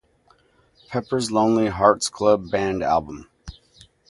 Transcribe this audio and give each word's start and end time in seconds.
Pepper's 0.87 1.31
Lonely 1.31 1.67
Hearts 1.67 2.09
Club 2.09 2.49
Band 2.49 2.81
album. 2.81 3.29